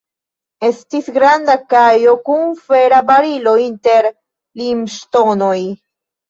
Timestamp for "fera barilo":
2.71-3.55